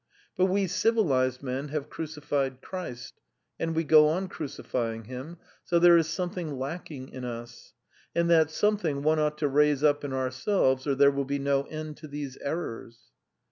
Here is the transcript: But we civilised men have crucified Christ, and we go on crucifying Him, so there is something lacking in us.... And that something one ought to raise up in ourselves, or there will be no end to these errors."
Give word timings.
But 0.35 0.45
we 0.45 0.65
civilised 0.65 1.43
men 1.43 1.67
have 1.67 1.87
crucified 1.91 2.59
Christ, 2.63 3.21
and 3.59 3.75
we 3.75 3.83
go 3.83 4.07
on 4.07 4.29
crucifying 4.29 5.03
Him, 5.03 5.37
so 5.63 5.77
there 5.77 5.95
is 5.95 6.07
something 6.09 6.57
lacking 6.57 7.09
in 7.09 7.23
us.... 7.23 7.75
And 8.15 8.27
that 8.31 8.49
something 8.49 9.03
one 9.03 9.19
ought 9.19 9.37
to 9.37 9.47
raise 9.47 9.83
up 9.83 10.03
in 10.03 10.11
ourselves, 10.11 10.87
or 10.87 10.95
there 10.95 11.11
will 11.11 11.25
be 11.25 11.37
no 11.37 11.65
end 11.65 11.97
to 11.97 12.07
these 12.07 12.35
errors." 12.37 13.11